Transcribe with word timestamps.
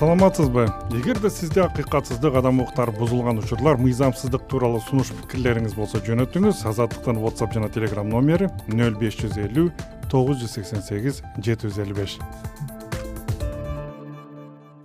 саламатсызбы? 0.00 0.62
Эгерде 0.96 1.28
сизде 1.28 1.60
акыйкатсыздык 1.60 2.34
адам 2.40 2.62
укуктары 2.62 2.92
бузулган 2.96 3.36
учурлар 3.42 3.76
мыйзамсыздык 3.76 4.46
тууралуу 4.48 4.80
сунуш 4.80 5.10
пикирлериңиз 5.12 5.74
болсо 5.76 6.00
жөнөтүңүз 6.06 6.62
азаттыктын 6.70 7.20
whatsapp 7.20 7.52
жана 7.52 7.68
telegram 7.68 8.08
номери 8.08 8.48
нөл 8.72 8.96
беш 8.96 9.18
жүз 9.20 9.36
элүү 9.44 9.66
тогуз 10.08 10.40
жүз 10.40 10.56
сексен 10.56 10.80
сегиз 10.86 11.20
жети 11.36 11.68
жүз 11.68 11.82
элүү 11.84 11.98
беш 11.98 12.16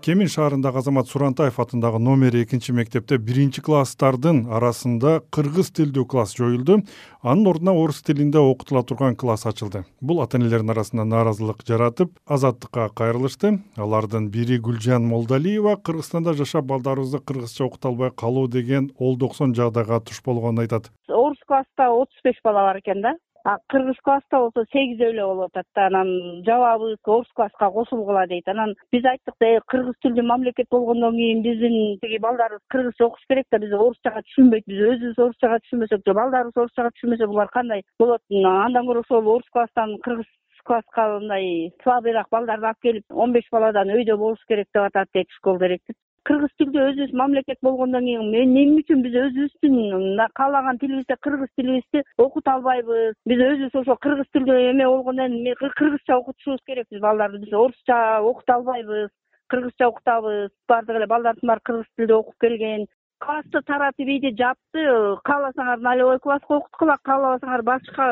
кемин 0.05 0.27
шаарындагы 0.29 0.77
азамат 0.83 1.07
сурантаев 1.09 1.55
атындагы 1.57 1.97
номер 1.97 2.35
экинчи 2.37 2.73
мектепте 2.77 3.17
биринчи 3.17 3.63
класстардын 3.65 4.43
арасында 4.53 5.15
кыргыз 5.33 5.71
тилдүү 5.79 6.05
класс 6.11 6.35
жоюлду. 6.37 6.83
Анын 7.23 7.49
ордуна 7.49 7.73
орус 7.73 8.03
тилинде 8.05 8.37
окутула 8.37 8.83
турган 8.85 9.15
класс 9.17 9.47
ачылды. 9.49 9.81
Бул 10.01 10.21
ата 10.21 10.37
энелердин 10.37 10.69
арасында 10.75 11.07
нааразылык 11.09 11.65
жаратып 11.65 12.13
азаттыкка 12.29 12.91
кайрылышты. 12.93 13.55
Алардын 13.81 14.29
бири 14.29 14.59
гүлжан 14.61 15.09
молдалиева 15.09 15.79
кыргызстанда 15.81 16.37
жашап 16.37 16.69
балдарыбызды 16.69 17.25
кыргызча 17.25 17.65
окута 17.65 17.89
албай 17.89 18.11
калуу 18.11 18.47
деген 18.47 18.91
олдоксон 18.99 19.57
жагдайга 19.57 20.03
туш 20.05 20.21
болгонун 20.21 20.67
айтат. 20.67 20.91
Орус 21.09 21.41
класста 21.47 21.89
отуз 21.89 22.21
беш 22.23 22.37
бала 22.43 22.69
бар 22.69 22.77
экен 22.77 23.01
да 23.01 23.17
кыргыз 23.45 23.97
класста 24.01 24.39
болсо 24.41 24.63
сегизөө 24.73 25.09
эле 25.13 25.25
болуп 25.25 25.51
атат 25.53 25.67
да 25.77 25.85
анан 25.87 26.09
жабабыз 26.47 26.97
орус 27.05 27.29
класска 27.37 27.69
кошулгула 27.71 28.25
дейт. 28.27 28.47
Анан 28.47 28.73
биз 28.91 29.05
айттык 29.05 29.35
да 29.39 29.45
э 29.45 29.59
кыргыз 29.67 29.95
тилдүү 30.01 30.25
мамлекет 30.25 30.67
болгондон 30.71 31.13
кийин 31.15 31.43
биздин 31.43 31.99
тиги 32.01 32.17
балдарыбыз 32.17 32.65
кыргызча 32.73 33.05
окуш 33.05 33.21
керек 33.29 33.45
да 33.51 33.59
биз 33.59 33.73
орусчага 33.73 34.23
түшүнбөйт 34.25 34.65
биз 34.65 34.81
өзүбүз 34.91 35.21
орусчага 35.25 35.59
түшүнбөсөк 35.61 36.01
же 36.07 36.13
балдарыбыз 36.21 36.57
орусчага 36.63 36.89
түшүнбөсө 36.95 37.27
булар 37.27 37.53
кандай 37.53 37.83
болот? 37.99 38.21
Андан 38.31 38.89
көрө 38.89 39.05
ошол 39.05 39.29
орус 39.35 39.49
класстан 39.53 39.97
кыргыз 40.01 40.31
класска 40.65 41.05
мындай 41.19 41.69
слабыйраак 41.83 42.33
балдарды 42.33 42.65
алып 42.65 42.81
келип 42.81 43.05
он 43.25 43.37
беш 43.37 43.45
баладан 43.51 43.93
өйдө 43.93 44.17
болуш 44.17 44.41
керек 44.49 44.67
деп 44.73 44.89
атат 44.89 45.13
дейт 45.13 45.29
школ 45.37 45.61
директору 45.61 45.99
кыргыз 46.27 46.53
тилдүү 46.59 46.85
өзүбүз 46.89 47.13
мамлекет 47.21 47.59
болгондон 47.67 48.07
кийин 48.07 48.33
эмне 48.41 48.63
үчүн 48.81 49.03
биз 49.05 49.15
өзүбүздүн 49.21 50.23
каалаган 50.39 50.79
тилибизде 50.81 51.17
кыргыз 51.21 51.51
тилибизди 51.55 52.03
окута 52.17 52.55
албайбыз? 52.57 53.13
Биз 53.29 53.43
өзүбүз 53.49 53.81
ошо 53.83 53.97
кыргыз 54.05 54.31
тилдүү 54.33 54.57
эме 54.71 54.87
болгондон 54.89 55.37
кийин 55.37 55.77
кыргызча 55.79 56.17
окутушубуз 56.17 56.65
керек 56.65 56.89
биз 56.91 57.01
балдарды. 57.01 57.43
Биз 57.45 57.53
орусча 57.53 58.01
окута 58.31 58.57
албайбыз 58.59 59.09
кыргызча 59.49 59.87
окутабыз. 59.87 60.51
Баардык 60.67 61.01
эле 61.01 61.07
балдардын 61.13 61.47
баары 61.47 61.65
кыргыз 61.69 61.89
тилде 61.95 62.13
окуп 62.13 62.39
келген 62.41 62.87
классты 63.19 63.61
таратып 63.65 64.09
ийди 64.09 64.33
жапты 64.37 64.83
кааласаңар 65.27 65.79
нолевой 65.79 66.19
класска 66.19 66.57
окуткула 66.59 66.97
каалабасаңар 67.07 67.63
башка 67.63 68.07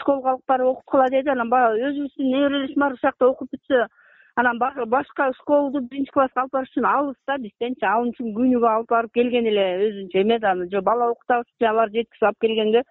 школго 0.00 0.32
алып 0.32 0.46
барып 0.48 0.70
окуткула 0.72 1.08
деди 1.12 1.30
анан 1.30 1.50
баягы 1.52 1.84
өзүбүздүн 1.90 2.30
неберелерибиз 2.32 2.78
бар 2.80 2.96
ушул 2.96 3.08
жакта 3.08 3.28
окуп 3.28 3.52
бүтсө 3.52 3.86
анан 4.36 4.58
башка 4.86 5.30
школду 5.40 5.80
биринчи 5.80 6.12
класска 6.12 6.42
алып 6.42 6.52
барыш 6.52 6.70
үчүн 6.72 6.86
алыс 6.90 7.16
да 7.28 7.38
бизденчи 7.40 7.86
ал 7.88 8.08
үчүн 8.10 8.34
күнүгө 8.36 8.68
алып 8.68 8.90
барып 8.92 9.12
келген 9.16 9.48
эле 9.52 9.64
өзүнчө 9.88 10.20
эме 10.22 10.38
да 10.38 10.52
же 10.72 10.82
бала 10.82 11.10
окутабыз 11.12 11.48
же 11.60 11.68
аларды 11.68 12.02
жеткизип 12.02 12.28
алып 12.28 12.40
келгенге 12.44 12.82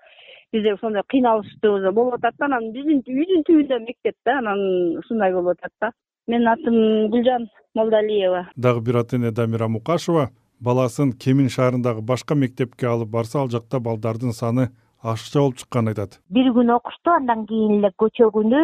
бизде 0.54 0.74
ошондой 0.74 1.04
кыйналыштуу 1.14 1.92
болуп 1.92 2.16
атат 2.16 2.34
да. 2.40 2.46
Анан 2.46 2.72
биздин 2.74 3.04
үйдүн 3.06 3.46
түбүндө 3.50 3.80
мектеп 3.86 4.16
да 4.26 4.40
анан 4.40 4.98
ушундай 5.02 5.34
болуп 5.34 5.60
атат 5.60 5.74
да. 5.82 5.92
Менин 6.28 6.48
атым 6.48 6.76
гүлжан 7.14 7.50
молдалиева. 7.76 8.48
Дагы 8.56 8.82
бир 8.82 9.04
ата 9.04 9.18
эне 9.18 9.32
дамира 9.32 9.68
мукашева. 9.68 10.30
Баласын 10.60 11.12
кемин 11.14 11.50
шаарындагы 11.50 12.02
башка 12.02 12.36
мектепке 12.36 12.88
алып 12.88 13.10
барса 13.10 13.40
ал 13.40 13.50
жакта 13.50 13.80
балдардын 13.80 14.34
саны 14.34 14.70
ашыкча 15.12 15.40
болуп 15.40 15.58
чыкканын 15.62 15.92
айтат. 15.92 16.20
Бир 16.36 16.48
күн 16.56 16.72
окушту 16.76 17.12
андан 17.14 17.46
кийин 17.50 17.74
эле 17.80 17.92
көчөгүнү 18.02 18.62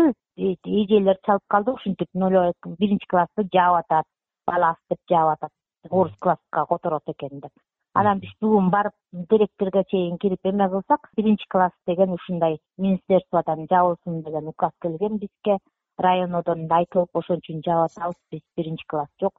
эжелер 0.82 1.18
чалып 1.26 1.44
калды 1.54 1.76
ушинтип 1.78 2.10
нолевой 2.14 2.54
биринчи 2.80 3.08
классты 3.08 3.46
жаап 3.54 3.82
атат 3.82 4.06
бала 4.48 4.76
деп 4.90 5.00
жаап 5.10 5.36
атат. 5.36 5.52
Орус 5.90 6.16
класска 6.20 6.66
которот 6.70 7.04
экен 7.14 7.42
деп. 7.42 7.52
Анан 7.94 8.20
биз 8.24 8.32
бүгүн 8.42 8.70
барып 8.72 8.94
директорго 9.34 9.84
чейин 9.92 10.18
кирип 10.18 10.46
эме 10.46 10.70
кылсак 10.70 11.10
биринчи 11.18 11.46
класс 11.50 11.74
деген 11.88 12.14
ушундай 12.18 12.58
министерстводон 12.78 13.68
жабылсын 13.70 14.22
деген 14.24 14.48
указ 14.48 14.72
келген 14.82 15.18
бизге. 15.18 15.58
Районодон 16.00 16.66
айтылып 16.72 17.10
ошон 17.14 17.42
үчүн 17.44 17.62
жаап 17.66 17.92
атабыз 17.92 18.18
биз 18.32 18.42
биринчи 18.58 18.86
класс 18.88 19.10
жок. 19.22 19.34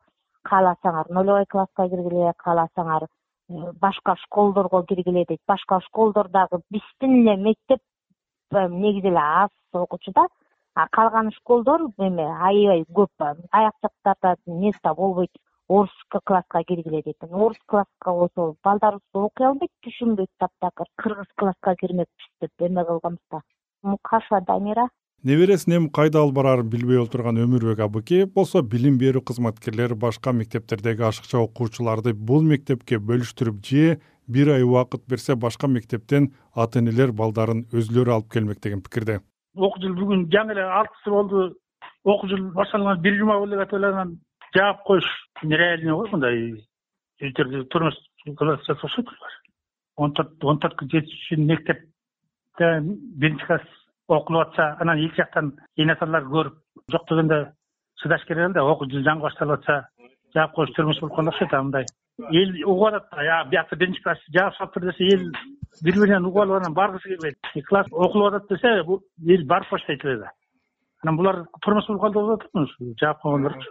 Кааласаңар 0.44 1.10
нолевой 1.10 1.46
класска 1.46 1.88
киргиле 1.88 2.32
кааласаңар 2.44 3.08
башка 3.80 4.16
школдорго 4.24 4.82
киргиле 4.84 5.24
дейт. 5.28 5.40
Башка 5.46 5.80
школдор 5.80 6.28
дагы 6.28 6.60
биздин 6.70 7.20
эле 7.22 7.36
мектеп 7.36 7.80
э, 8.52 8.68
негизи 8.68 9.08
эле 9.08 9.18
аз 9.18 9.50
окуучу 9.72 10.12
да. 10.12 10.26
А 10.74 10.88
калган 10.88 11.30
школдор 11.32 11.88
эме 11.98 12.26
аябай 12.26 12.84
көп. 12.88 13.10
Аяк 13.52 13.74
жактарда 13.82 14.36
место 14.46 14.94
болбойт 14.94 15.30
орус 15.68 15.92
класска 16.24 16.64
киргиле 16.64 17.02
дейт. 17.02 17.22
Орус 17.22 17.58
класска 17.66 18.12
болсо 18.12 18.54
балдарыбыз 18.64 19.14
окуй 19.14 19.46
албайт 19.46 19.72
түшүнбөйт 19.84 20.30
таптакыр. 20.38 20.86
Кыргыз 20.96 21.30
класска 21.36 21.76
кирмекпиз 21.76 22.28
деп 22.40 22.52
эме 22.58 22.84
кылганбыз 22.84 23.26
да 23.30 23.40
мукашева 23.82 24.40
дамира 24.40 24.88
небересин 25.24 25.76
эми 25.76 25.90
кайда 25.94 26.18
алып 26.22 26.34
бараарын 26.34 26.70
билбей 26.70 26.98
отурган 26.98 27.38
өмүрбек 27.38 27.80
абыкеев 27.84 28.32
болсо 28.34 28.62
билим 28.62 28.96
берүү 28.98 29.22
кызматкерлери 29.28 29.94
башка 29.94 30.32
мектептердеги 30.32 31.04
ашыкча 31.06 31.38
окуучуларды 31.38 32.12
бул 32.12 32.42
мектепке 32.42 32.98
бөлүштүрүп 32.98 33.60
же 33.68 34.00
бир 34.26 34.50
ай 34.56 34.66
убакыт 34.66 35.04
берсе 35.08 35.36
башка 35.36 35.68
мектептен 35.68 36.32
ата 36.54 36.80
энелер 36.82 37.12
балдарын 37.12 37.66
өзүлөрү 37.70 38.16
алып 38.16 38.32
келмек 38.32 38.58
деген 38.62 38.82
пикирде. 38.82 39.20
Окуу 39.54 39.82
жыл 39.82 39.94
бүгүн 39.94 40.26
жаңы 40.32 40.56
эле 40.56 40.66
алтысы 40.80 41.10
болду. 41.10 41.44
Окуу 42.04 42.28
жыл 42.28 42.50
башталган 42.56 43.02
бир 43.02 43.18
жума 43.18 43.38
болуп 43.38 43.54
эле 43.54 43.62
атып 43.62 43.78
эле 43.78 43.92
анан 43.92 44.16
жаап 44.56 44.82
коюш 44.86 45.06
нереальный 45.42 45.94
го 45.94 46.08
мындай 46.12 46.42
өздөрү 47.22 47.64
турмуш 47.70 47.94
кылып 48.26 48.66
окшойт 48.74 49.06
булар 49.06 49.38
он 49.96 50.14
төрт 50.18 50.44
он 50.44 50.58
төрткө 50.58 50.88
жетиш 50.92 51.14
үчүн 51.26 51.46
мектепте 51.46 52.68
биринчи 52.82 53.46
класс 53.46 53.70
окулуп 54.16 54.48
атса 54.48 54.76
анан 54.80 54.98
эки 54.98 55.16
жактан 55.16 55.52
эне 55.76 55.92
аталар 55.92 56.24
көрүп 56.24 56.54
жок 56.90 57.08
дегенде 57.08 57.52
чыдаш 58.02 58.24
керек 58.26 58.46
эле 58.46 58.54
да 58.54 58.64
окуу 58.64 58.88
жыл 58.90 59.04
жаңы 59.06 59.22
башталып 59.26 59.60
атса 59.60 59.88
жаап 60.34 60.54
коюш 60.54 60.70
турмуш 60.76 61.00
болуп 61.00 61.16
калган 61.16 61.32
окшойт 61.32 61.54
а 61.54 61.62
мындай. 61.62 61.84
Эл 62.30 62.50
угуп 62.66 62.88
атат 62.88 63.10
да 63.10 63.44
биякта 63.50 63.76
биринчи 63.76 64.02
класс 64.02 64.18
жаап 64.34 64.56
салыптыр 64.56 64.90
десе 64.90 65.04
эл 65.14 65.24
бири 65.82 66.00
биринен 66.00 66.26
угуп 66.26 66.42
алып 66.42 66.60
анан 66.60 66.74
баргысы 66.74 67.08
келбейт. 67.08 67.38
Класс 67.68 67.86
окулуп 67.90 68.34
атат 68.34 68.48
десе 68.48 68.68
эл 68.78 69.46
барып 69.46 69.70
баштайт 69.70 70.04
эле 70.04 70.18
да. 70.24 70.32
Анан 71.02 71.16
булар 71.16 71.44
турмуш 71.62 71.86
болуп 71.88 72.02
калды 72.02 72.18
болуп 72.18 72.42
атат 72.42 72.98
жаап 73.00 73.20
койгондорчу 73.22 73.70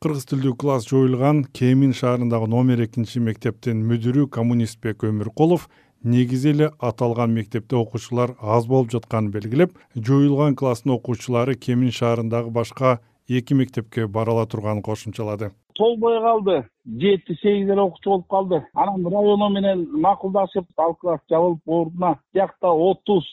кыргыз 0.00 0.24
тилдүү 0.30 0.54
класс 0.56 0.86
жоюлган 0.88 1.42
кемин 1.52 1.90
шаарындагы 1.92 2.46
номер 2.48 2.80
экинчи 2.86 3.20
мектептин 3.20 3.82
мүдүрү 3.84 4.30
коммунистбек 4.32 5.04
өмүркулов 5.04 5.66
негизи 6.04 6.50
эле 6.50 6.70
аталган 6.78 7.32
мектепте 7.34 7.76
окуучулар 7.76 8.34
аз 8.40 8.66
болуп 8.66 8.90
жатканын 8.90 9.30
белгилеп 9.30 9.72
жоюлган 9.96 10.56
класстын 10.56 10.92
окуучулары 10.96 11.54
кемин 11.54 11.90
шаарындагы 11.90 12.50
башка 12.50 12.98
эки 13.28 13.54
мектепке 13.54 14.06
бара 14.06 14.30
ала 14.30 14.46
турганын 14.46 14.82
кошумчалады. 14.82 15.50
Толбой 15.74 16.20
калды 16.20 16.64
жети 16.86 17.36
сегиз 17.42 17.68
эле 17.68 17.80
окуучу 17.80 18.10
болуп 18.10 18.28
калды. 18.28 18.62
Анан 18.74 19.06
районо 19.06 19.48
менен 19.48 19.86
макулдашып 20.00 20.66
ал 20.76 20.94
класс 20.94 21.20
жабылып 21.30 21.60
ордуна 21.66 22.16
биякта 22.34 22.68
отуз 22.68 23.24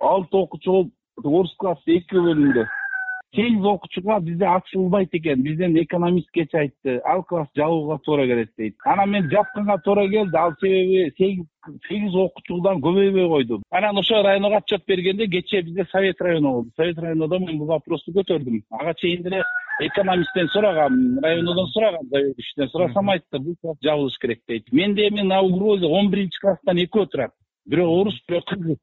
алты 0.00 0.36
окуучу 0.36 0.70
болуп 0.72 0.92
орус 1.24 1.54
классы 1.58 1.98
экиге 1.98 2.20
бөлүндү 2.20 2.66
сегиз 3.34 3.64
окуучуга 3.64 4.20
бизде 4.20 4.46
ачылбайт 4.46 5.14
экен 5.14 5.42
бизден 5.42 5.76
экономисткечи 5.76 6.56
айтты. 6.56 7.00
Ал 7.04 7.22
класс 7.22 7.48
жабууга 7.56 7.98
туура 8.04 8.26
келет 8.26 8.50
дейт. 8.56 8.74
Анан 8.84 9.10
мен 9.10 9.30
жапканга 9.30 9.78
туура 9.78 10.08
келди 10.08 10.36
ал 10.36 10.52
себеби 10.60 11.12
сегиз 11.18 11.46
сегиз 11.88 12.14
окуучудан 12.14 12.80
көбөйбөй 12.80 13.28
койду 13.28 13.62
анан 13.70 13.98
ошо 13.98 14.22
районго 14.22 14.56
отчет 14.56 14.84
бергенде 14.86 15.26
кечээ 15.26 15.62
бизде 15.62 15.86
совет 15.90 16.20
районо 16.20 16.52
болду. 16.52 16.70
Совет 16.76 16.98
районодо 16.98 17.38
мен 17.38 17.58
бул 17.58 17.66
вопросту 17.66 18.12
көтөрдүм. 18.12 18.62
Ага 18.70 18.94
чейин 18.94 19.22
деле 19.22 19.42
экономисттен 19.80 20.48
сурагам 20.48 21.18
районодон 21.22 21.66
сурагам 21.68 22.06
заведующийден 22.10 22.68
сурасам 22.68 23.10
айтты. 23.10 23.38
Бул 23.38 23.56
класс 23.60 23.76
жабылыш 23.82 24.18
керек 24.18 24.40
дейт. 24.48 24.72
Менде 24.72 25.08
эми 25.08 25.22
на 25.22 25.40
угрозе 25.40 25.86
он 25.86 26.10
биринчи 26.10 26.40
класстан 26.40 26.78
экөө 26.78 27.06
турат 27.06 27.32
бирөө 27.70 27.88
орус 28.00 28.18
бирөө 28.28 28.42
кыргыз 28.48 28.78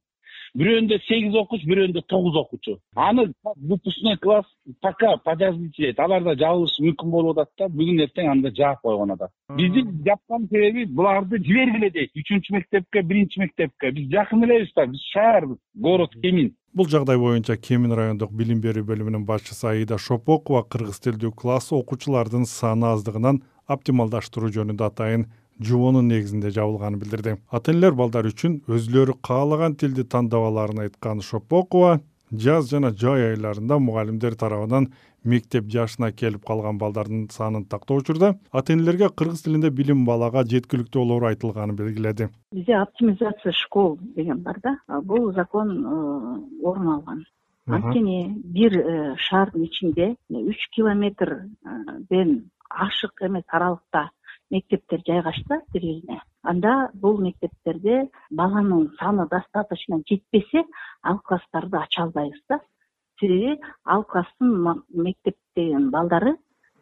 бирөөндө 0.58 0.98
сегиз 1.08 1.36
окуучу 1.42 1.68
бирөөндө 1.68 2.04
тогуз 2.08 2.36
окуучу. 2.36 2.78
Аны 2.96 3.32
выпускной 3.56 4.18
класс 4.18 4.46
пока 4.82 5.18
подождите 5.18 5.88
дейт 5.88 6.00
аларда 6.00 6.36
жабылышы 6.36 6.84
мүмкүн 6.84 7.12
болуп 7.12 7.40
атат 7.40 7.54
да. 7.58 7.70
Бүгүн 7.70 8.04
эртең 8.08 8.32
анда 8.32 8.52
жаап 8.56 8.82
койгон 8.82 9.16
атат 9.16 9.32
бизди 9.58 9.84
жапкан 10.06 10.48
себеби 10.48 10.86
буларды 10.86 11.40
жибергиле 11.40 11.90
дейт. 11.92 12.12
Үчүнчү 12.16 12.56
мектепке 12.56 13.02
биринчи 13.02 13.40
мектепке. 13.40 13.92
Биз 13.92 14.10
жакын 14.12 14.44
элебиз 14.44 14.74
да. 14.76 14.86
Биз 14.86 15.02
шаарбыз 15.14 15.58
город 15.76 16.16
кемин. 16.22 16.56
Бул 16.74 16.88
жагдай 16.88 17.18
боюнча 17.18 17.58
кемин 17.58 17.92
райондук 17.98 18.32
билим 18.32 18.62
берүү 18.64 18.86
бөлүмүнүн 18.88 19.26
башчысы 19.28 19.68
аида 19.68 19.98
шопокова 20.00 20.64
кыргыз 20.64 21.02
тилдүү 21.04 21.34
класс 21.36 21.72
окуучулардын 21.76 22.46
саны 22.48 22.88
аздыгынан 22.94 23.42
оптималдаштыруу 23.68 24.52
жөнүндө 24.56 24.88
атайын 24.88 25.28
жобонун 25.64 26.08
негизинде 26.08 26.52
жабылганын 26.52 27.00
билдирди. 27.00 27.38
Ата 27.50 27.72
энелер 27.72 27.94
балдар 27.98 28.28
үчүн 28.30 28.62
өзүлөрү 28.68 29.20
каалаган 29.28 29.76
тилди 29.76 30.04
тандап 30.04 30.48
алаарын 30.50 30.86
айткан 30.88 31.22
шопокова 31.22 32.00
жаз 32.32 32.70
жана 32.72 32.92
жай 32.92 33.32
айларында 33.32 33.78
мугалимдер 33.80 34.36
тарабынан 34.40 34.88
мектеп 35.24 35.68
жашына 35.70 36.12
келип 36.12 36.46
калган 36.46 36.78
балдардын 36.82 37.28
санын 37.30 37.66
тактоо 37.66 37.98
учурда 38.02 38.36
ата 38.52 38.74
энелерге 38.74 39.10
кыргыз 39.10 39.44
тилинде 39.44 39.70
билим 39.70 40.06
балага 40.06 40.44
жеткиликтүү 40.54 41.04
болоору 41.04 41.28
айтылганын 41.28 41.76
белгиледи. 41.76 42.30
Бизде 42.52 42.78
оптимизация 42.78 43.52
школ 43.52 44.00
деген 44.16 44.42
бар 44.42 44.60
да. 44.64 44.78
Бул 45.04 45.32
закон 45.34 45.78
э, 45.78 46.66
орун 46.66 46.88
алган. 46.88 47.26
Анткени 47.68 48.34
бир 48.44 48.78
э, 48.78 49.16
шаардын 49.18 49.64
ичинде 49.66 50.16
үч 50.30 50.70
километрден 50.76 52.50
ашык 52.70 53.22
эмес 53.22 53.44
аралыкта 53.48 54.10
мектептер 54.52 55.02
жайгашса 55.08 55.62
бири 55.74 56.02
бирине 56.02 56.22
анда 56.44 56.90
бул 56.94 57.18
мектептерде 57.22 58.10
баланын 58.30 58.90
саны 59.00 59.28
достаточно 59.32 60.02
жетпесе 60.10 60.64
ал 61.04 61.20
класстарды 61.20 61.78
ача 61.78 62.04
албайбыз 62.04 62.42
да. 62.50 62.60
Себеби 63.20 63.60
ал 63.86 64.04
класстын 64.04 64.84
мектептеги 64.90 65.90
балдары 65.92 66.36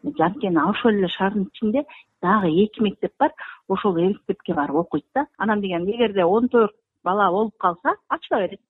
анткени 0.03 0.69
ошол 0.69 0.91
эле 0.91 1.07
шаардын 1.07 1.43
ичинде 1.43 1.85
дагы 2.21 2.49
эки 2.63 2.81
мектеп 2.81 3.13
бар 3.19 3.31
ошол 3.67 3.97
эки 3.97 4.07
мектепке 4.07 4.53
барып 4.53 4.75
окуйт 4.75 5.05
да. 5.13 5.27
Анан 5.37 5.61
деген 5.61 5.85
эгерде 5.85 6.25
он 6.25 6.49
төрт 6.49 6.73
бала 7.03 7.31
болуп 7.31 7.57
калса 7.57 7.95
ачыла 8.07 8.39
берет. 8.39 8.61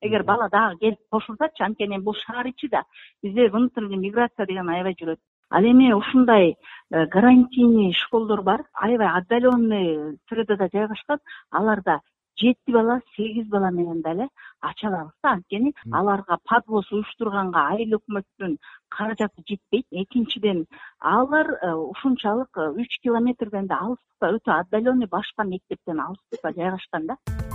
Эгер 0.00 0.24
бала 0.24 0.48
дагы 0.48 0.78
келип 0.78 0.98
кошулсачы 1.10 1.64
анткени 1.64 1.98
бул 1.98 2.14
шаар 2.14 2.46
ичи 2.46 2.68
да. 2.68 2.84
Бизде 3.22 3.48
внутренний 3.50 3.96
миграция 3.96 4.46
деген 4.46 4.68
аябай 4.68 4.94
жүрөт 4.94 5.20
ал 5.50 5.62
эми 5.62 5.92
ушундай 5.92 6.56
э, 6.90 7.06
гарантийный 7.06 7.92
школдор 7.92 8.42
бар. 8.42 8.64
Аябай 8.72 9.08
отдаленный 9.08 10.18
средада 10.28 10.68
жайгашкан. 10.72 11.18
Аларда 11.50 12.00
жети 12.36 12.70
бала 12.72 13.00
сегиз 13.16 13.46
бала 13.48 13.70
менен 13.70 14.02
деле 14.02 14.28
ача 14.60 14.88
алабыз 14.88 15.12
да. 15.22 15.32
Анткени 15.32 15.74
аларга 15.92 16.38
подвоз 16.44 16.90
уюштурганга 16.92 17.68
айыл 17.72 17.98
өкмөттүн 17.98 18.58
каражаты 18.88 19.42
жетпейт. 19.48 19.86
Экинчиден 19.90 20.66
алар 21.00 21.50
э, 21.62 21.72
ушунчалык 21.72 22.56
э, 22.56 22.70
үч 22.76 23.00
километрден 23.02 23.66
да 23.66 23.80
алыстыкта 23.80 24.34
өтө 24.36 24.58
отдаленный 24.60 25.06
башка 25.06 25.44
мектептен 25.44 26.00
алыстыкта 26.00 26.52
жайгашкан 26.52 27.06
да 27.06 27.47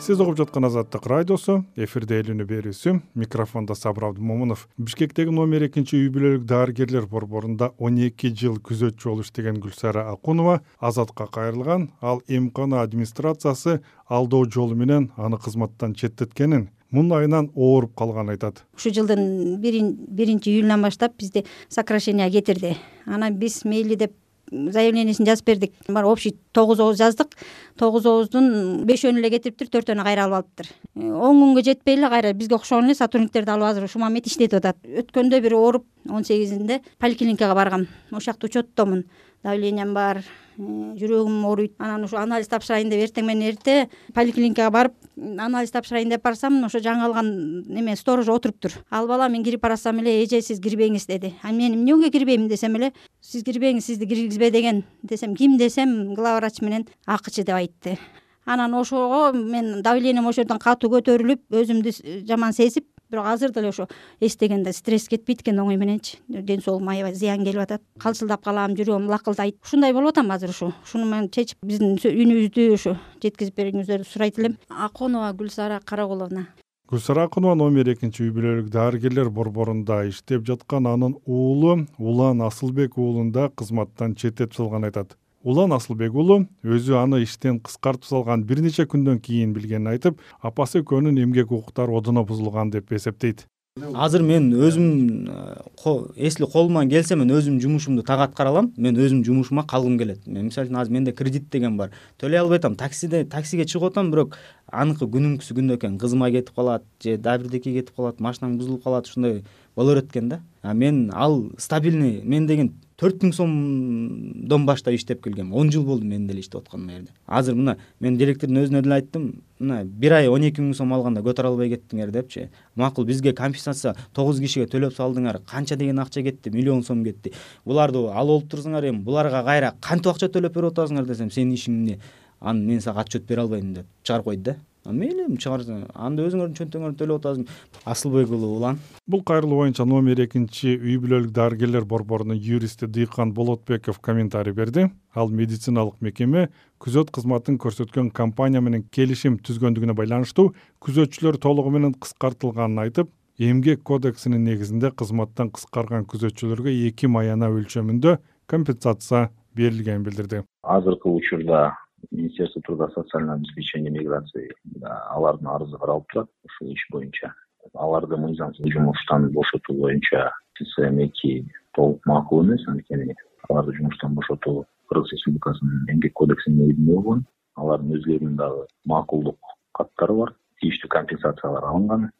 сиз 0.00 0.20
угуп 0.20 0.38
жаткан 0.38 0.64
азаттык 0.64 1.04
радиосу 1.10 1.58
эфирде 1.76 2.16
эл 2.22 2.30
үнү 2.32 2.46
берүүсү 2.48 2.94
микрофондо 3.20 3.74
сабыр 3.76 4.06
абдымомунов 4.08 4.62
бишкектеги 4.80 5.28
номер 5.28 5.66
экинчи 5.66 5.98
үй 5.98 6.08
бүлөлүк 6.14 6.46
дарыгерлер 6.48 7.04
борборунда 7.10 7.74
он 7.76 7.98
эки 8.00 8.30
жыл 8.32 8.56
күзөтчү 8.64 9.10
болуп 9.10 9.26
иштеген 9.26 9.60
гүлсара 9.60 10.06
акунова 10.08 10.62
азатка 10.80 11.26
кайрылган 11.28 11.90
ал 12.00 12.22
эмкана 12.28 12.80
администрациясы 12.80 13.82
алдоо 14.08 14.46
жолу 14.48 14.74
менен 14.74 15.10
аны 15.16 15.36
кызматтан 15.36 15.92
четтеткенин 15.92 16.70
муун 16.90 17.12
айынан 17.12 17.50
ооруп 17.54 17.92
калганын 17.94 18.32
айтат. 18.32 18.64
Ушул 18.74 18.96
жылдын 18.96 19.60
биринчи 19.60 20.48
июлунан 20.48 20.82
баштап 20.82 21.12
бизди 21.18 21.44
сокращение 21.68 22.30
кетирди. 22.30 22.76
Анан 23.04 23.36
биз 23.36 23.64
мейли 23.64 23.96
деп 23.96 24.16
заявлениесин 24.50 25.26
жазып 25.26 25.46
бердик. 25.46 25.72
Общий 25.88 26.36
тогуз 26.52 26.80
ооз 26.80 26.98
жаздык. 26.98 27.36
Тогуз 27.78 28.06
ооздун 28.06 28.84
бешөөнү 28.86 29.22
эле 29.22 29.30
кетириптир 29.30 29.70
төртөөнү 29.70 30.04
кайра 30.04 30.26
алып 30.26 30.40
алыптыр. 30.40 30.70
Э, 30.96 31.10
он 31.10 31.40
күнгө 31.40 31.64
жетпей 31.64 31.96
эле 31.96 32.10
кайра 32.10 32.32
бизге 32.32 32.56
окшогон 32.56 32.90
эле 32.90 32.94
сотрудниктерди 32.94 33.50
алып 33.50 33.70
азыр 33.70 33.84
ушул 33.84 34.02
момент 34.02 34.26
иштетип 34.26 34.58
атат. 34.58 34.76
Өткөндө 34.84 35.40
бир 35.40 35.54
ооруп 35.54 35.86
он 36.08 36.24
сегизинде 36.24 36.80
поликлиникага 36.98 37.54
баргам. 37.54 37.86
Ошол 38.10 38.32
жакта 38.32 38.46
учеттомун 38.46 39.04
давлениям 39.42 39.94
бар 39.94 40.20
э, 40.20 40.62
жүрөгүм 41.00 41.44
ооруйт. 41.48 41.72
Анан 41.78 42.04
ушу 42.04 42.18
анализ 42.20 42.48
тапшырайын 42.52 42.90
деп 42.92 43.02
эртең 43.06 43.26
менен 43.26 43.52
эрте 43.52 43.88
поликлиникага 44.14 44.70
барып 44.74 44.94
анализ 45.16 45.72
тапшырайын 45.72 46.12
деп 46.12 46.24
барсам 46.24 46.58
ошо 46.64 46.82
жаңы 46.84 47.06
алган 47.08 47.30
неме 47.66 47.96
сторожо 47.96 48.36
отуруптур 48.36 48.76
ал 48.90 49.08
бала 49.08 49.28
мен 49.28 49.44
кирип 49.44 49.62
баратсам 49.62 50.00
эле 50.00 50.22
эже 50.22 50.42
сиз 50.42 50.60
кирбеңиз 50.60 51.06
деди. 51.06 51.34
А 51.42 51.52
мен 51.52 51.74
эмнеге 51.74 52.10
кирбейм 52.10 52.48
десем 52.48 52.76
эле 52.76 52.92
сиз 53.20 53.44
кирбеңиз 53.44 53.86
сизди 53.86 54.06
киргизбе 54.06 54.50
деген 54.50 54.84
десем 55.02 55.36
ким 55.36 55.58
десем 55.58 56.14
глава 56.14 56.40
врач 56.40 56.60
менен 56.60 56.86
акчы 57.06 57.44
деп 57.44 57.54
айтты. 57.56 57.98
Анан 58.44 58.74
ошого 58.74 59.32
мен 59.32 59.82
давлением 59.82 60.26
ошол 60.26 60.42
жерден 60.42 60.58
катуу 60.58 60.90
көтөрүлүп 60.90 61.54
өзүмдү 61.54 62.24
жаман 62.26 62.52
сезип 62.52 62.86
бирок 63.10 63.26
азыр 63.26 63.52
деле 63.52 63.68
ошо 63.68 63.88
эстегенде 64.20 64.72
стресс 64.72 65.08
кетпейт 65.08 65.42
экен 65.42 65.58
оңой 65.58 65.76
мененчи. 65.76 66.18
Ден 66.28 66.62
соолугума 66.62 66.92
аябай 66.92 67.14
зыян 67.14 67.44
келип 67.44 67.60
атат. 67.60 67.82
Калчылдап 67.98 68.44
калам 68.44 68.74
жүрөгүм 68.78 69.10
лакылдайт. 69.10 69.58
Ушундай 69.64 69.92
болуп 69.92 70.14
атам 70.14 70.30
азыр 70.30 70.50
ушу 70.50 70.72
ушуну 70.84 71.06
мен 71.10 71.28
чечип 71.30 71.58
биздин 71.62 71.98
үнүбүздү 71.98 72.72
ушу 72.74 72.96
жеткизип 73.22 73.56
бериңиздерди 73.56 74.08
сурайт 74.08 74.38
элем. 74.38 74.56
Акунова 74.68 75.32
гүлсара 75.32 75.80
карагуловна 75.84 76.48
гүлсара 76.90 77.28
акунова 77.28 77.54
номер 77.54 77.86
экинчи 77.92 78.24
үй 78.24 78.32
бүлөлүк 78.34 78.70
дарыгерлер 78.74 79.28
борборунда 79.30 80.00
иштеп 80.08 80.42
жаткан 80.48 80.88
анын 80.90 81.12
уулу 81.22 81.84
улан 81.98 82.42
асылбек 82.42 82.98
уулун 82.98 83.30
да 83.30 83.44
кызматтан 83.48 84.16
четтетип 84.18 84.56
салганын 84.56 84.88
айтат 84.88 85.14
улан 85.42 85.72
асылбек 85.72 86.14
уулу 86.14 86.42
өзү 86.64 86.98
аны 87.00 87.22
иштен 87.24 87.60
кыскартып 87.64 88.04
салган 88.08 88.44
бир 88.44 88.60
нече 88.64 88.84
күндөн 88.84 89.20
кийин 89.24 89.54
билгенин 89.56 89.88
айтып 89.94 90.20
апасы 90.42 90.82
экөөнүн 90.82 91.22
эмгек 91.24 91.52
укуктары 91.52 91.96
одоно 91.96 92.24
бузулган 92.24 92.70
деп 92.70 92.92
эсептейт. 92.92 93.46
Азыр 93.94 94.22
мен 94.26 94.50
өзүм 94.50 95.28
э, 95.30 96.00
если 96.16 96.44
колуман 96.44 96.88
келсе 96.90 97.14
мен 97.16 97.30
өзүмдүн 97.30 97.60
жумушумду 97.62 98.02
так 98.02 98.20
аткара 98.20 98.50
алам 98.50 98.72
мен 98.76 98.98
өзүмдүн 98.98 99.24
жумушума 99.24 99.64
калгым 99.64 99.96
келет. 99.96 100.26
Мен 100.26 100.48
мисалы 100.48 100.66
үчүн 100.66 100.80
азыр 100.80 100.92
менде 100.92 101.12
кредит 101.12 101.48
деген 101.50 101.76
бар. 101.78 101.94
Төлөй 102.18 102.42
албай 102.42 102.58
атам 102.58 102.74
таксиде 102.74 103.22
таксиге 103.24 103.64
чыгып 103.64 103.92
атам 103.92 104.10
бирок 104.10 104.36
аныкы 104.72 105.06
күнүмкүсү 105.06 105.56
күндө 105.58 105.78
экен 105.78 105.98
кызыма 105.98 106.30
кетип 106.30 106.54
калат 106.54 106.84
же 107.02 107.16
дагы 107.18 107.44
бирдекеге 107.44 107.80
кетип 107.80 107.96
калат 107.96 108.20
машинаң 108.20 108.56
бузулуп 108.58 108.84
калат 108.84 109.08
ушундай 109.08 109.42
боло 109.76 109.94
берет 109.94 110.10
экен 110.10 110.28
да. 110.28 110.40
А 110.62 110.74
мен 110.74 111.10
ал 111.14 111.50
стабильный 111.58 112.20
мен 112.22 112.46
деген 112.46 112.74
төрт 113.00 113.22
миң 113.24 113.32
сомдон 113.32 114.66
баштап 114.66 114.94
иштеп 114.94 115.22
келгем. 115.24 115.54
Он 115.54 115.70
жыл 115.72 115.84
болду 115.84 116.04
мен 116.04 116.26
деле 116.26 116.40
иштеп 116.40 116.60
атканыма 116.60 116.92
жерде 116.92 117.12
азыр 117.26 117.54
мына 117.54 117.76
мен 118.00 118.18
директордун 118.18 118.62
өзүнө 118.62 118.82
деле 118.82 118.98
айттым 118.98 119.42
мына 119.58 119.84
бир 119.84 120.12
ай 120.18 120.28
он 120.28 120.44
эки 120.44 120.60
миң 120.60 120.74
сом 120.76 120.92
алганда 120.92 121.22
көтөрө 121.24 121.54
албай 121.54 121.70
кеттиңер 121.72 122.12
депчи. 122.12 122.50
Макул 122.76 123.04
бизге 123.04 123.32
компенсация 123.32 123.96
тогуз 124.12 124.40
кишиге 124.40 124.66
төлөп 124.66 124.94
салдыңар 124.96 125.40
канча 125.46 125.76
деген 125.76 125.98
акча 125.98 126.22
кетти? 126.22 126.50
Миллион 126.50 126.82
сом 126.84 127.04
кетти. 127.04 127.32
Буларды 127.64 127.98
алып 127.98 128.16
алып 128.16 128.50
турсуңар 128.50 128.90
эми 128.90 129.02
буларга 129.04 129.42
кайра 129.44 129.74
кантип 129.80 130.12
акча 130.12 130.28
төлөп 130.28 130.54
берип 130.54 130.74
атасыңар 130.74 131.06
десем 131.08 131.30
сенин 131.30 131.54
ишиң 131.54 131.78
эмне 131.80 132.00
аны 132.40 132.66
мен 132.66 132.80
сага 132.80 133.00
отчет 133.04 133.26
бере 133.26 133.42
албайм 133.42 133.74
деп 133.74 133.86
чыгарып 134.02 134.24
койду 134.24 134.42
да. 134.42 134.56
Мейли 134.86 135.26
эми 135.26 135.36
чыгарса 135.36 135.74
анда 135.92 136.24
өзүңөрдүн 136.24 136.56
чөнтөгүңөрдөн 136.56 136.96
төлөп 136.96 137.18
атасың. 137.20 137.48
Асылбек 137.84 138.30
уулу 138.32 138.48
улан. 138.56 138.78
Бул 139.06 139.20
кайрылуу 139.28 139.58
боюнча 139.60 139.84
номер 139.84 140.22
экинчи 140.24 140.72
үй 140.72 140.96
бүлөлүк 141.02 141.34
дарыгерлер 141.36 141.84
борборунун 141.84 142.40
юристи 142.40 142.86
дыйкан 142.88 143.34
болотбеков 143.36 143.98
комментарий 144.00 144.54
берди. 144.56 144.88
Ал 145.14 145.28
медициналык 145.28 146.00
мекеме 146.00 146.48
күзөт 146.80 147.12
кызматын 147.12 147.58
көрсөткөн 147.60 148.08
компания 148.10 148.64
менен 148.64 148.86
келишим 148.90 149.36
түзгөндүгүнө 149.44 149.94
байланыштуу 150.00 150.54
күзөтчүлөр 150.80 151.36
толугу 151.44 151.74
менен 151.76 151.92
кыскартылганын 151.92 152.86
айтып 152.86 153.12
эмгек 153.36 153.84
кодексинин 153.84 154.44
негизинде 154.48 154.90
кызматтан 154.96 155.52
кыскарган 155.52 156.08
күзөтчүлөргө 156.08 156.72
эки 156.88 157.06
маяна 157.06 157.52
өлчөмүндө 157.52 158.16
компенсация 158.48 159.28
берилгенин 159.54 160.08
билдирди. 160.08 160.42
Азыркы 160.64 161.08
учурда 161.08 161.74
министерство 162.10 162.60
труда 162.62 162.88
социального 162.88 163.36
обеспечения 163.36 163.90
миграции 163.90 164.50
алардын 164.82 165.48
арызы 165.48 165.76
каралып 165.78 166.06
турат 166.08 166.28
ушул 166.44 166.72
иш 166.72 166.86
боюнча. 166.90 167.34
Аларды 167.74 168.16
мыйзамсыз 168.16 168.72
жумуштан 168.72 169.30
бошотуу 169.32 169.76
боюнча 169.80 170.32
цм 170.58 170.98
эки 171.06 171.46
толук 171.74 172.04
макул 172.06 172.44
эмес 172.44 172.66
анткени 172.68 173.14
аларды 173.48 173.76
жумуштан 173.76 174.14
бошотуу 174.14 174.66
кыргыз 174.88 175.12
республикасынын 175.12 175.90
эмгек 175.90 176.12
кодексинин 176.14 176.58
негизинде 176.58 176.92
болгон. 176.92 177.24
Алардын 177.56 177.96
өзүлөрүнүн 177.98 178.36
дагы 178.36 178.66
макулдук 178.86 179.38
каттары 179.72 180.14
бар 180.14 180.34
тийиштүү 180.60 180.88
компенсациялар 180.88 181.64
алынган 181.64 182.10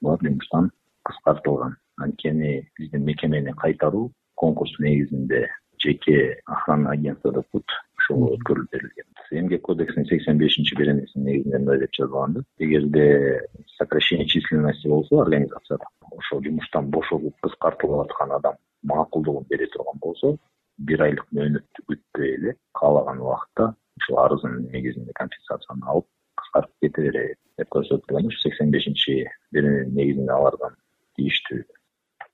булар 0.00 0.20
жумуштан 0.22 0.70
кыскартылган. 1.04 1.76
Анткени 1.96 2.68
биздин 2.78 3.04
мекемени 3.04 3.52
кайтаруу 3.52 4.12
конкурс 4.34 4.78
негизинде 4.78 5.48
жеке 5.78 6.40
охранный 6.46 6.92
агентство 6.92 7.32
деп 7.32 7.48
коет 7.52 7.78
ошого 7.98 8.34
өткөрүлүп 8.36 8.70
берилген 8.72 9.17
эмгек 9.32 9.62
кодексинин 9.62 10.06
сексен 10.06 10.38
бешинчи 10.38 10.76
беренесинин 10.76 11.26
негизинде 11.26 11.58
мындай 11.58 11.78
деп 11.78 11.92
жазылган 11.98 12.32
да 12.34 12.42
эгерде 12.58 13.40
сокращение 13.76 14.26
численности 14.26 14.88
болсо 14.88 15.20
организацияда 15.20 15.84
ошол 16.10 16.42
жумуштан 16.44 16.90
бошотуп 16.90 17.34
кыскартылып 17.42 18.04
аткан 18.06 18.32
адам 18.32 18.54
макулдугун 18.82 19.46
бере 19.50 19.66
турган 19.66 19.98
болсо 20.02 20.36
бир 20.78 21.02
айлык 21.02 21.26
мөөнөттү 21.32 21.86
күтпөй 21.90 22.34
эле 22.34 22.54
каалаган 22.80 23.20
убакытта 23.20 23.74
ушул 24.00 24.18
арызынын 24.24 24.70
негизинде 24.72 25.12
компенсацияны 25.20 25.90
алып 25.94 26.06
кыскартып 26.40 26.86
кете 26.86 27.08
берет 27.08 27.38
деп 27.58 27.68
көрсөтүлгөн 27.74 28.30
ушу 28.30 28.40
сексен 28.44 28.70
бешинчи 28.70 29.24
берененин 29.52 29.94
негизинде 29.94 30.32
алардан 30.32 30.78
тийиштүү 31.18 31.64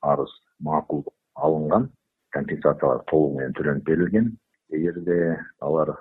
арыз 0.05 0.33
макулдук 0.61 1.15
алынган. 1.35 1.91
Компенсациялар 2.35 3.05
толугу 3.11 3.39
менен 3.39 3.55
төлөнүп 3.55 3.85
берилген. 3.87 4.33
Эгерде 4.75 5.39
алар 5.61 5.95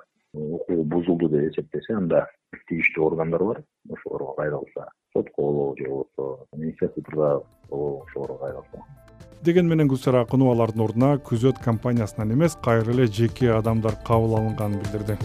бузулду 1.14 1.38
деп 1.38 1.52
эсептесе 1.52 1.96
анда 1.98 2.28
тийиштүү 2.70 3.06
органдар 3.06 3.44
бар. 3.44 3.62
Ошолорго 3.92 4.36
кайрылса 4.38 4.90
сотко 5.14 5.42
болобу 5.42 5.76
же 5.78 5.90
болбосо 5.90 6.46
министерство 6.56 7.44
болобу 7.70 8.06
ошолорго 8.08 8.38
кайрылса. 8.38 8.84
Деген 9.44 9.68
менен 9.68 9.88
гүлсара 9.88 10.24
акуновалардын 10.24 10.82
ордуна 10.82 11.18
күзөт 11.18 11.64
компаниясынан 11.64 12.32
эмес 12.34 12.56
кайра 12.64 12.92
эле 12.92 13.08
жеке 13.08 13.52
адамдар 13.52 13.96
кабыл 14.08 14.38
алынганын 14.38 14.80
билдирди 14.80 15.18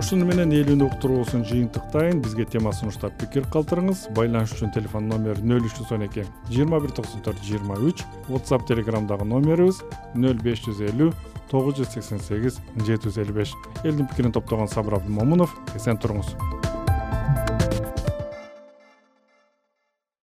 ушуну 0.00 0.26
менен 0.28 0.52
элүүнү 0.52 0.86
уктуруубузун 0.90 1.44
жыйынтыктайын. 1.48 2.20
Бизге 2.24 2.44
тема 2.44 2.72
сунуштап 2.76 3.16
пикир 3.20 3.46
калтырыңыз. 3.52 4.06
Байланыш 4.16 4.52
үчүн 4.56 4.74
телефон 4.74 5.08
номер 5.08 5.40
нөл 5.40 5.64
үч 5.64 5.78
жүз 5.78 5.94
он 5.96 6.04
эки 6.08 6.26
жыйырма 6.50 6.82
бир 6.84 6.92
токсон 6.96 7.24
төрт 7.24 7.40
жыйырма 7.46 7.78
үч. 7.80 8.04
Whatsapp 8.28 8.68
телеграмдагы 8.68 9.24
номерибиз 9.24 9.80
нөл 10.14 10.36
беш 10.44 10.66
жүз 10.68 10.84
элүү 10.90 11.10
тогуз 11.50 11.80
жүз 11.80 11.96
сексен 11.96 12.20
сегиз 12.20 12.60
жети 12.76 13.08
жүз 13.08 13.22
элүү 13.24 13.40
беш. 13.40 13.56
Элдин 13.84 14.08
пикирин 14.12 14.36
топтогон 14.36 14.68
сабыр 14.68 15.00
абдымомунов 15.00 15.56
эсен 15.78 15.96
туруңуз 15.96 16.36